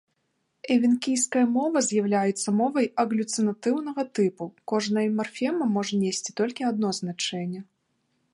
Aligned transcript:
Эвенкійская 0.75 1.43
мова 1.57 1.83
з'яўляецца 1.89 2.47
мовай 2.61 2.89
аглюцінатыўнага 3.03 4.01
тыпу, 4.21 4.43
кожная 4.73 5.05
марфема 5.19 5.65
можа 5.77 5.93
несці 6.07 6.31
толькі 6.43 6.61
адно 6.73 6.87
значэнне. 7.03 7.61